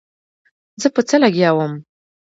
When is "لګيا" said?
1.23-1.49